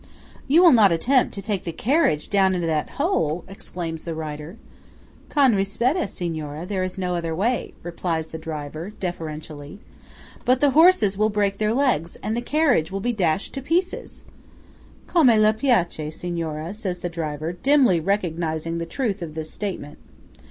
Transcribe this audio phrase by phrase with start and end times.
[0.47, 4.57] "You will not attempt to take the carriage down into that hole!" exclaims the writer.
[5.29, 9.77] "Con rispetta, Signora, there is no other way," replies the driver, deferentially.
[10.43, 14.23] "But the horses will break their legs, and the carriage will be dashed to pieces!"
[15.05, 19.99] "Come lei piace, Signora," says the driver, dimly recognising the truth of this statement.